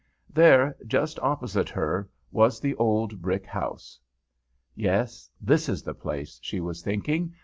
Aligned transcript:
There, 0.33 0.75
just 0.87 1.19
opposite 1.19 1.69
her, 1.69 2.09
was 2.31 2.59
the 2.59 2.73
old 2.77 3.11
red 3.13 3.21
brick 3.21 3.45
house. 3.45 3.99
"Yes, 4.73 5.29
that 5.39 5.69
is 5.69 5.83
the 5.83 5.93
place," 5.93 6.39
she 6.41 6.59
was 6.59 6.81
thinking. 6.81 7.35